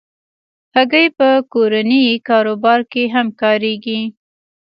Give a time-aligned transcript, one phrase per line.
[0.75, 3.99] هګۍ په کورني کاروبار کې هم کارېږي.